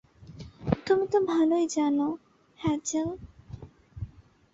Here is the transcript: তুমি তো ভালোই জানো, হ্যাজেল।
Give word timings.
তুমি 0.87 1.05
তো 1.11 1.17
ভালোই 1.25 1.65
জানো, 1.67 2.07
হ্যাজেল। 2.59 3.09